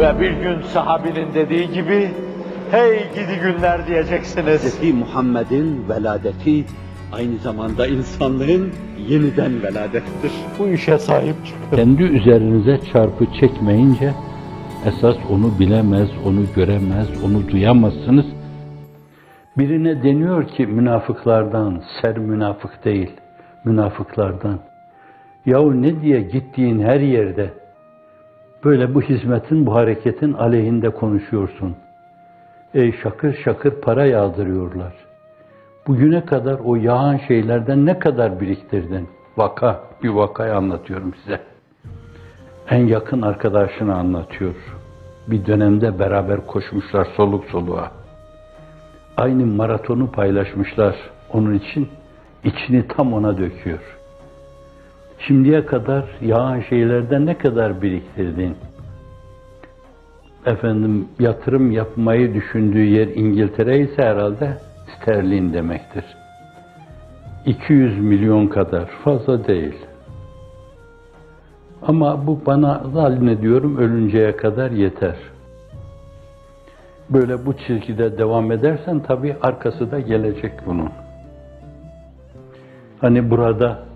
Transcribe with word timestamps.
Ve 0.00 0.20
bir 0.20 0.30
gün 0.30 0.62
sahabinin 0.62 1.34
dediği 1.34 1.70
gibi, 1.70 2.10
hey 2.70 2.98
gidi 3.14 3.40
günler 3.42 3.86
diyeceksiniz. 3.86 4.80
Hz. 4.80 4.94
Muhammed'in 4.94 5.88
veladeti 5.88 6.64
aynı 7.12 7.38
zamanda 7.38 7.86
insanlığın 7.86 8.72
yeniden 9.08 9.62
veladettir. 9.62 10.32
Bu 10.58 10.68
işe 10.68 10.98
sahip 10.98 11.34
çıkın. 11.46 11.76
Kendi 11.76 12.02
üzerinize 12.02 12.78
çarpı 12.92 13.26
çekmeyince 13.40 14.12
esas 14.86 15.16
onu 15.30 15.58
bilemez, 15.58 16.08
onu 16.26 16.40
göremez, 16.56 17.08
onu 17.24 17.48
duyamazsınız. 17.48 18.26
Birine 19.58 20.02
deniyor 20.02 20.48
ki 20.48 20.66
münafıklardan, 20.66 21.82
ser 22.02 22.18
münafık 22.18 22.84
değil, 22.84 23.10
münafıklardan. 23.64 24.58
Yahu 25.46 25.82
ne 25.82 26.02
diye 26.02 26.20
gittiğin 26.20 26.80
her 26.80 27.00
yerde 27.00 27.50
böyle 28.64 28.94
bu 28.94 29.02
hizmetin, 29.02 29.66
bu 29.66 29.74
hareketin 29.74 30.32
aleyhinde 30.32 30.90
konuşuyorsun. 30.90 31.76
Ey 32.74 32.92
şakır 33.02 33.34
şakır 33.44 33.80
para 33.80 34.04
yağdırıyorlar. 34.06 34.92
Bugüne 35.86 36.24
kadar 36.24 36.58
o 36.64 36.76
yağan 36.76 37.20
şeylerden 37.28 37.86
ne 37.86 37.98
kadar 37.98 38.40
biriktirdin? 38.40 39.08
Vaka, 39.36 39.80
bir 40.02 40.08
vakayı 40.08 40.56
anlatıyorum 40.56 41.14
size. 41.14 41.40
En 42.70 42.86
yakın 42.86 43.22
arkadaşını 43.22 43.94
anlatıyor. 43.96 44.54
Bir 45.26 45.46
dönemde 45.46 45.98
beraber 45.98 46.46
koşmuşlar 46.46 47.04
soluk 47.16 47.44
soluğa. 47.44 47.90
Aynı 49.16 49.46
maratonu 49.46 50.10
paylaşmışlar. 50.10 50.96
Onun 51.32 51.54
için 51.54 51.88
içini 52.44 52.88
tam 52.88 53.12
ona 53.12 53.38
döküyor. 53.38 53.99
Şimdiye 55.26 55.66
kadar 55.66 56.04
yağan 56.20 56.60
şeylerden 56.60 57.26
ne 57.26 57.38
kadar 57.38 57.82
biriktirdin? 57.82 58.56
Efendim 60.46 61.08
yatırım 61.18 61.70
yapmayı 61.70 62.34
düşündüğü 62.34 62.84
yer 62.84 63.06
İngiltere 63.06 63.78
ise 63.78 64.02
herhalde 64.02 64.56
sterlin 64.86 65.52
demektir. 65.52 66.04
200 67.46 67.98
milyon 67.98 68.46
kadar 68.46 68.86
fazla 68.86 69.46
değil. 69.46 69.74
Ama 71.82 72.26
bu 72.26 72.40
bana 72.46 72.82
zannediyorum 72.94 73.76
ölünceye 73.76 74.36
kadar 74.36 74.70
yeter. 74.70 75.16
Böyle 77.10 77.46
bu 77.46 77.56
çizgide 77.56 78.18
devam 78.18 78.52
edersen 78.52 79.00
tabii 79.00 79.36
arkası 79.42 79.90
da 79.90 80.00
gelecek 80.00 80.52
bunun. 80.66 80.90
Hani 83.00 83.30
burada 83.30 83.89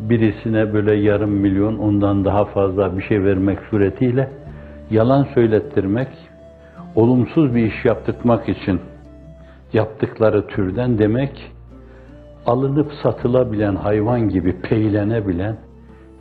birisine 0.00 0.74
böyle 0.74 0.94
yarım 0.94 1.30
milyon 1.30 1.78
ondan 1.78 2.24
daha 2.24 2.44
fazla 2.44 2.98
bir 2.98 3.02
şey 3.02 3.24
vermek 3.24 3.58
suretiyle 3.70 4.30
yalan 4.90 5.26
söylettirmek, 5.34 6.08
olumsuz 6.94 7.54
bir 7.54 7.66
iş 7.66 7.84
yaptırmak 7.84 8.48
için 8.48 8.80
yaptıkları 9.72 10.46
türden 10.46 10.98
demek 10.98 11.52
alınıp 12.46 12.92
satılabilen 13.02 13.74
hayvan 13.74 14.28
gibi 14.28 14.60
peylenebilen 14.60 15.56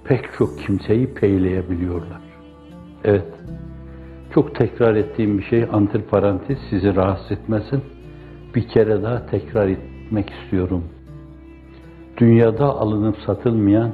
pek 0.04 0.26
çok 0.38 0.60
kimseyi 0.60 1.14
peyleyebiliyorlar. 1.14 2.22
Evet, 3.04 3.34
çok 4.34 4.56
tekrar 4.56 4.96
ettiğim 4.96 5.38
bir 5.38 5.44
şey, 5.44 5.66
antiparantez 5.72 6.58
sizi 6.70 6.96
rahatsız 6.96 7.32
etmesin. 7.32 7.84
Bir 8.56 8.68
kere 8.68 9.04
daha 9.04 9.26
tekrar 9.26 9.68
etmek 9.68 10.30
istiyorum. 10.30 10.84
Dünyada 12.18 12.66
alınıp 12.66 13.18
satılmayan, 13.26 13.92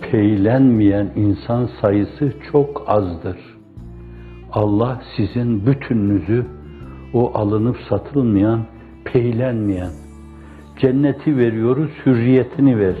peylenmeyen 0.00 1.10
insan 1.16 1.68
sayısı 1.80 2.32
çok 2.52 2.84
azdır. 2.86 3.36
Allah 4.52 5.02
sizin 5.16 5.66
bütününüzü 5.66 6.46
o 7.14 7.32
alınıp 7.34 7.76
satılmayan, 7.88 8.60
peylenmeyen, 9.04 9.90
cenneti 10.78 11.36
veriyoruz, 11.36 11.90
hürriyetini 12.06 12.78
ver. 12.78 12.96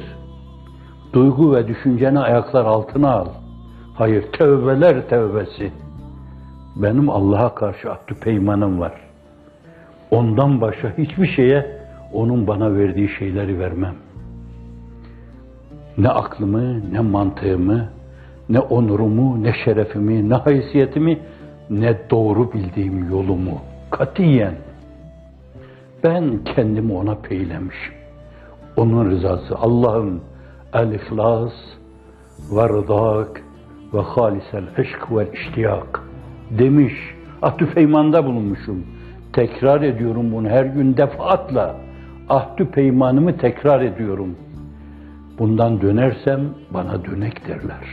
Duygu 1.12 1.54
ve 1.54 1.68
düşünceni 1.68 2.18
ayaklar 2.18 2.64
altına 2.64 3.10
al. 3.10 3.28
Hayır, 3.94 4.22
tövbeler 4.32 5.08
tövbesi. 5.08 5.72
Benim 6.76 7.10
Allah'a 7.10 7.54
karşı 7.54 7.92
ahdü 7.92 8.14
peymanım 8.20 8.80
var. 8.80 8.92
Ondan 10.10 10.60
başka 10.60 10.98
hiçbir 10.98 11.26
şeye 11.26 11.80
onun 12.12 12.46
bana 12.46 12.74
verdiği 12.74 13.08
şeyleri 13.08 13.58
vermem. 13.58 13.94
Ne 15.98 16.08
aklımı, 16.08 16.92
ne 16.92 17.00
mantığımı, 17.00 17.88
ne 18.48 18.60
onurumu, 18.60 19.42
ne 19.42 19.52
şerefimi, 19.64 20.28
ne 20.28 20.34
haysiyetimi, 20.34 21.18
ne 21.70 21.98
doğru 22.10 22.52
bildiğim 22.52 23.10
yolumu 23.10 23.60
katiyen 23.90 24.54
ben 26.04 26.44
kendimi 26.44 26.92
ona 26.92 27.14
peylemişim. 27.14 27.94
Onun 28.76 29.10
rızası. 29.10 29.56
Allah'ım 29.56 30.20
el-ihlas 30.74 31.52
ve 32.52 32.68
rıdak 32.68 33.42
ve 33.94 34.00
halisel 34.00 34.64
eşk 34.78 35.12
ve 35.16 35.28
iştiyak 35.32 36.02
demiş. 36.50 36.94
Ahdü 37.42 37.66
peymanda 37.74 38.24
bulunmuşum. 38.24 38.86
Tekrar 39.32 39.82
ediyorum 39.82 40.32
bunu 40.32 40.48
her 40.48 40.64
gün 40.64 40.96
defaatla. 40.96 41.76
Ahdü 42.28 42.70
peymanımı 42.70 43.36
tekrar 43.36 43.80
ediyorum. 43.80 44.36
Bundan 45.40 45.80
dönersem 45.80 46.40
bana 46.70 47.04
dönek 47.04 47.48
derler. 47.48 47.84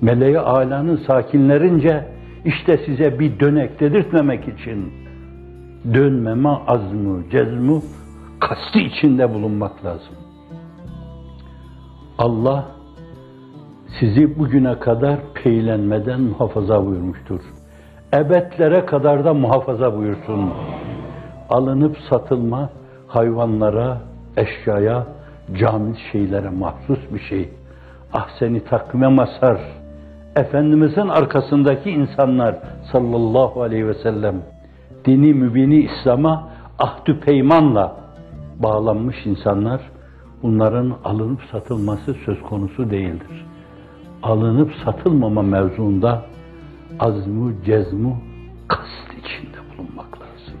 Meleği 0.00 0.38
alanın 0.38 0.96
sakinlerince 1.06 2.08
işte 2.44 2.78
size 2.86 3.18
bir 3.18 3.40
dönek 3.40 3.80
dedirtmemek 3.80 4.48
için 4.48 4.92
dönmeme 5.94 6.48
azmı, 6.66 7.30
cezmu, 7.30 7.82
kasti 8.40 8.80
içinde 8.80 9.34
bulunmak 9.34 9.84
lazım. 9.84 10.14
Allah 12.18 12.66
sizi 14.00 14.38
bugüne 14.38 14.78
kadar 14.78 15.18
peylenmeden 15.34 16.20
muhafaza 16.20 16.86
buyurmuştur. 16.86 17.40
Ebedlere 18.14 18.86
kadar 18.86 19.24
da 19.24 19.34
muhafaza 19.34 19.96
buyursun. 19.96 20.50
Alınıp 21.50 21.96
satılma 22.10 22.70
hayvanlara, 23.08 23.98
eşyaya, 24.36 25.06
camil 25.60 25.94
şeylere 26.12 26.50
mahsus 26.50 26.98
bir 27.14 27.20
şey. 27.20 27.48
Ah 28.12 28.28
seni 28.38 28.64
takvime 28.64 29.08
masar. 29.08 29.60
Efendimizin 30.36 31.08
arkasındaki 31.08 31.90
insanlar 31.90 32.56
sallallahu 32.92 33.62
aleyhi 33.62 33.88
ve 33.88 33.94
sellem 33.94 34.42
dini 35.04 35.34
mübini 35.34 35.76
İslam'a 35.76 36.48
ahdü 36.78 37.20
peymanla 37.20 37.96
bağlanmış 38.58 39.16
insanlar 39.26 39.80
bunların 40.42 40.94
alınıp 41.04 41.40
satılması 41.52 42.14
söz 42.14 42.42
konusu 42.42 42.90
değildir. 42.90 43.46
Alınıp 44.22 44.72
satılmama 44.84 45.42
mevzuunda 45.42 46.22
azmu, 47.00 47.52
cezmu, 47.64 48.16
kast 48.68 49.12
içinde 49.18 49.58
bulunmak 49.70 50.12
lazım. 50.20 50.60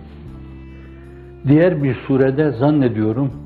Diğer 1.48 1.82
bir 1.82 1.94
surede 1.94 2.50
zannediyorum 2.50 3.41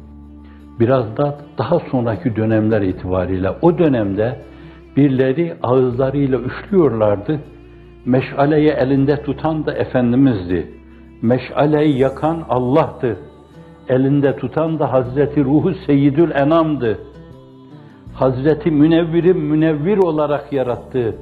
biraz 0.81 1.17
da 1.17 1.39
daha 1.59 1.81
sonraki 1.91 2.37
dönemler 2.37 2.83
itibariyle 2.83 3.51
o 3.63 3.79
dönemde 3.79 4.41
birileri 4.97 5.55
ağızlarıyla 5.63 6.39
üflüyorlardı. 6.39 7.41
Meşaleyi 8.05 8.69
elinde 8.69 9.23
tutan 9.23 9.67
da 9.67 9.75
Efendimiz'di. 9.75 10.71
Meşaleyi 11.23 11.99
yakan 11.99 12.45
Allah'tı. 12.49 13.17
Elinde 13.89 14.37
tutan 14.37 14.79
da 14.79 14.93
Hazreti 14.93 15.45
Ruhu 15.45 15.75
Seyyidül 15.87 16.31
Enam'dı. 16.31 16.99
Hazreti 18.15 18.71
Münevvir'i 18.71 19.35
münevvir 19.35 19.99
olarak 19.99 20.53
yarattı. 20.53 21.17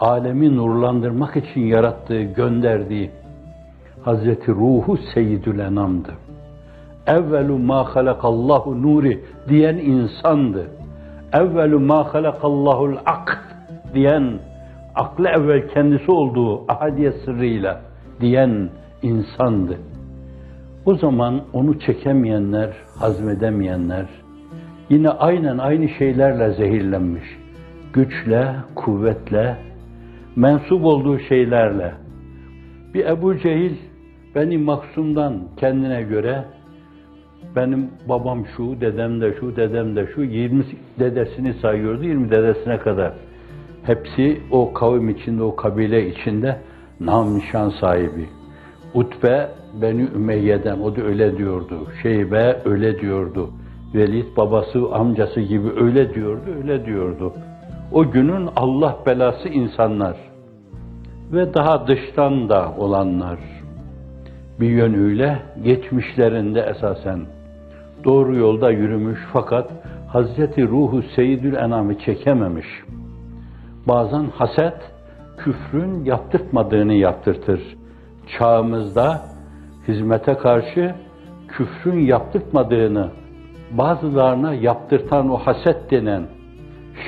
Alemi 0.00 0.56
nurlandırmak 0.56 1.36
için 1.36 1.60
yarattığı, 1.60 2.22
gönderdiği 2.22 3.10
Hazreti 4.02 4.52
Ruhu 4.52 4.98
Seyyidül 5.14 5.58
Enam'dı. 5.58 6.10
Evvelu 7.06 7.58
ma 7.58 7.94
halakallahu 7.94 8.82
nuri 8.82 9.24
diyen 9.48 9.76
insandı. 9.76 10.66
Evvelu 11.32 11.80
ma 11.80 12.14
halakallahul 12.14 12.96
akd 13.06 13.38
diyen 13.94 14.38
aklı 14.94 15.28
evvel 15.28 15.68
kendisi 15.68 16.10
olduğu 16.10 16.72
ahadiye 16.72 17.12
sırrıyla 17.12 17.80
diyen 18.20 18.70
insandı. 19.02 19.78
O 20.86 20.94
zaman 20.94 21.40
onu 21.52 21.78
çekemeyenler, 21.78 22.70
hazmedemeyenler, 22.98 24.06
yine 24.90 25.10
aynen 25.10 25.58
aynı 25.58 25.88
şeylerle 25.88 26.50
zehirlenmiş. 26.50 27.24
Güçle, 27.92 28.54
kuvvetle, 28.74 29.56
mensup 30.36 30.84
olduğu 30.84 31.18
şeylerle. 31.18 31.94
Bir 32.94 33.04
Ebu 33.04 33.38
Cehil, 33.38 33.76
beni 34.34 34.58
Maksum'dan 34.58 35.38
kendine 35.56 36.02
göre, 36.02 36.44
benim 37.56 37.90
babam 38.08 38.46
şu, 38.56 38.80
dedem 38.80 39.20
de 39.20 39.34
şu, 39.40 39.56
dedem 39.56 39.96
de 39.96 40.06
şu, 40.14 40.22
20 40.22 40.64
dedesini 40.98 41.54
sayıyordu, 41.54 42.04
20 42.04 42.30
dedesine 42.30 42.78
kadar. 42.78 43.12
Hepsi 43.82 44.40
o 44.50 44.72
kavim 44.72 45.08
içinde, 45.08 45.42
o 45.42 45.56
kabile 45.56 46.08
içinde 46.08 46.56
nam 47.00 47.38
nişan 47.38 47.70
sahibi. 47.70 48.28
Utbe 48.94 49.48
Beni 49.82 50.02
Ümeyye'den, 50.14 50.80
o 50.80 50.96
da 50.96 51.02
öyle 51.02 51.38
diyordu. 51.38 51.86
Şeybe 52.02 52.60
öyle 52.64 53.00
diyordu. 53.00 53.50
Velid 53.94 54.26
babası, 54.36 54.92
amcası 54.92 55.40
gibi 55.40 55.68
öyle 55.80 56.14
diyordu, 56.14 56.50
öyle 56.56 56.86
diyordu. 56.86 57.32
O 57.92 58.10
günün 58.10 58.48
Allah 58.56 58.98
belası 59.06 59.48
insanlar 59.48 60.16
ve 61.32 61.54
daha 61.54 61.86
dıştan 61.86 62.48
da 62.48 62.74
olanlar 62.78 63.38
bir 64.60 64.70
yönüyle 64.70 65.38
geçmişlerinde 65.64 66.60
esasen 66.60 67.20
doğru 68.04 68.36
yolda 68.36 68.70
yürümüş 68.70 69.18
fakat 69.32 69.70
Hazreti 70.08 70.68
Ruhu 70.68 71.02
Seyyidül 71.16 71.54
Enam'ı 71.54 71.98
çekememiş. 71.98 72.66
Bazen 73.88 74.24
haset 74.24 74.74
küfrün 75.38 76.04
yaptırtmadığını 76.04 76.94
yaptırtır. 76.94 77.60
Çağımızda 78.38 79.22
hizmete 79.88 80.34
karşı 80.34 80.94
küfrün 81.48 82.00
yaptırtmadığını 82.00 83.08
bazılarına 83.70 84.54
yaptırtan 84.54 85.30
o 85.30 85.36
haset 85.36 85.90
denen 85.90 86.22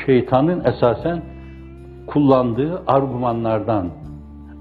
şeytanın 0.06 0.64
esasen 0.64 1.22
kullandığı 2.06 2.82
argümanlardan, 2.86 3.88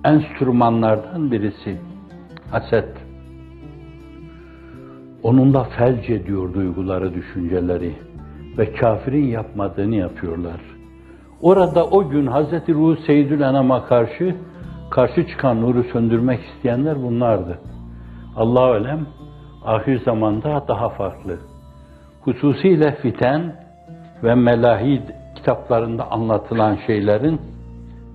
enstrümanlardan 0.05 1.31
birisi 1.31 1.90
haset. 2.51 2.89
Onunla 5.23 5.63
felç 5.63 6.09
ediyor 6.09 6.53
duyguları, 6.53 7.13
düşünceleri 7.13 7.95
ve 8.57 8.73
kafirin 8.73 9.27
yapmadığını 9.27 9.95
yapıyorlar. 9.95 10.61
Orada 11.41 11.85
o 11.87 12.09
gün 12.09 12.27
Hz. 12.27 12.69
Ruh 12.69 12.97
Seyyidül 13.05 13.41
Enam'a 13.41 13.85
karşı 13.85 14.35
karşı 14.91 15.27
çıkan 15.27 15.61
nuru 15.61 15.83
söndürmek 15.83 16.39
isteyenler 16.39 17.03
bunlardı. 17.03 17.59
Allah 18.35 18.65
alem 18.65 19.07
ahir 19.65 19.99
zamanda 19.99 20.63
daha 20.67 20.89
farklı. 20.89 21.37
Hususiyle 22.21 22.95
fiten 22.95 23.55
ve 24.23 24.35
melahid 24.35 25.01
kitaplarında 25.35 26.11
anlatılan 26.11 26.77
şeylerin 26.87 27.41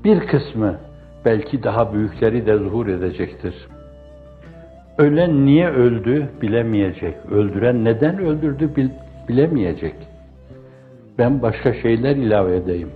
bir 0.05 0.27
kısmı 0.27 0.77
belki 1.25 1.63
daha 1.63 1.93
büyükleri 1.93 2.47
de 2.47 2.59
zuhur 2.59 2.87
edecektir. 2.87 3.69
Ölen 4.99 5.47
niye 5.47 5.69
öldü 5.69 6.29
bilemeyecek. 6.43 7.15
Öldüren 7.31 7.85
neden 7.85 8.19
öldürdü 8.19 8.71
bilemeyecek. 9.29 9.95
Ben 11.19 11.43
başka 11.43 11.75
şeyler 11.75 12.17
ilave 12.17 12.57
edeyim. 12.57 12.91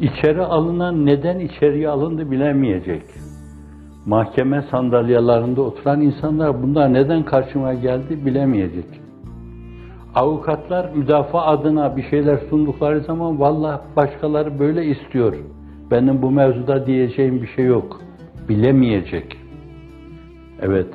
İçeri 0.00 0.42
alınan 0.42 1.06
neden 1.06 1.38
içeriye 1.38 1.88
alındı 1.88 2.30
bilemeyecek. 2.30 3.02
Mahkeme 4.06 4.64
sandalyelerinde 4.70 5.60
oturan 5.60 6.00
insanlar 6.00 6.62
bunlar 6.62 6.92
neden 6.92 7.22
karşıma 7.22 7.74
geldi 7.74 8.26
bilemeyecek. 8.26 8.86
Avukatlar 10.14 10.90
müdafaa 10.94 11.46
adına 11.46 11.96
bir 11.96 12.02
şeyler 12.02 12.38
sundukları 12.50 13.00
zaman 13.00 13.40
vallahi 13.40 13.80
başkaları 13.96 14.58
böyle 14.58 14.84
istiyor. 14.84 15.36
Benim 15.90 16.22
bu 16.22 16.30
mevzuda 16.30 16.86
diyeceğim 16.86 17.42
bir 17.42 17.46
şey 17.46 17.64
yok. 17.64 18.00
Bilemeyecek. 18.48 19.37
Evet. 20.62 20.86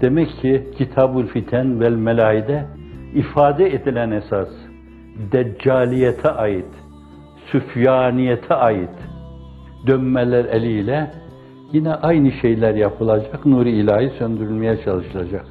Demek 0.00 0.28
ki 0.28 0.70
Kitabul 0.78 1.26
Fiten 1.26 1.80
vel 1.80 1.94
Melaide 1.94 2.66
ifade 3.14 3.66
edilen 3.66 4.10
esas 4.10 4.48
deccaliyete 5.32 6.30
ait, 6.30 6.66
süfyaniyete 7.52 8.54
ait 8.54 8.90
dönmeler 9.86 10.44
eliyle 10.44 11.10
yine 11.72 11.94
aynı 11.94 12.32
şeyler 12.32 12.74
yapılacak, 12.74 13.46
nuri 13.46 13.70
ilahi 13.70 14.10
söndürülmeye 14.18 14.84
çalışılacak. 14.84 15.46